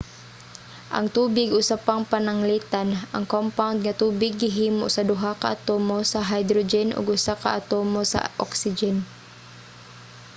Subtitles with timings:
[0.97, 2.87] ang tubig usa pang pananglitan.
[3.15, 8.01] ang compound nga tubig gihimo sa duha ka atomo sa hydrogen ug usa ka atomo
[8.11, 8.95] sa oxygen